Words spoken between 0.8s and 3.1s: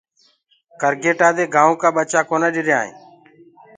ڪرگيٽآ دي گآيوُنٚ ڪآ ٻچآ ڪونآ ڏريآئينٚ۔